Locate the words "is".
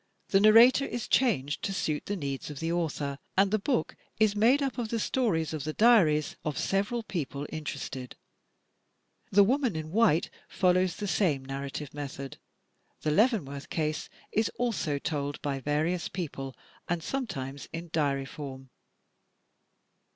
0.85-1.07, 4.19-4.35, 14.31-14.49